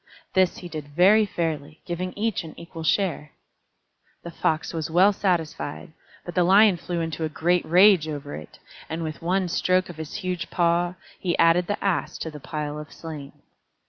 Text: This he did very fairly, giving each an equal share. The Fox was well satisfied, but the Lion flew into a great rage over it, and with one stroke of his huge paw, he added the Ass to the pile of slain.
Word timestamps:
This 0.33 0.57
he 0.57 0.67
did 0.67 0.87
very 0.95 1.27
fairly, 1.27 1.79
giving 1.85 2.11
each 2.13 2.43
an 2.43 2.59
equal 2.59 2.81
share. 2.83 3.33
The 4.23 4.31
Fox 4.31 4.73
was 4.73 4.89
well 4.89 5.13
satisfied, 5.13 5.93
but 6.25 6.33
the 6.33 6.43
Lion 6.43 6.77
flew 6.77 7.01
into 7.01 7.23
a 7.23 7.29
great 7.29 7.63
rage 7.65 8.07
over 8.09 8.33
it, 8.35 8.57
and 8.89 9.03
with 9.03 9.21
one 9.21 9.47
stroke 9.47 9.89
of 9.89 9.97
his 9.97 10.15
huge 10.15 10.49
paw, 10.49 10.95
he 11.19 11.37
added 11.37 11.67
the 11.67 11.77
Ass 11.85 12.17
to 12.17 12.31
the 12.31 12.39
pile 12.39 12.79
of 12.79 12.91
slain. 12.91 13.43